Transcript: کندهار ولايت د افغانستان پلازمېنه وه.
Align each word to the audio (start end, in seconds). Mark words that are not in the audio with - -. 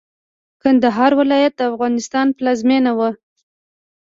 کندهار 0.61 1.11
ولايت 1.21 1.53
د 1.57 1.61
افغانستان 1.71 2.27
پلازمېنه 2.37 2.91
وه. 2.97 3.09